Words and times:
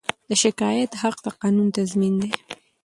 د 0.29 0.31
شکایت 0.43 0.91
حق 1.01 1.17
د 1.25 1.27
قانون 1.41 1.67
تضمین 1.77 2.13
دی. 2.21 2.31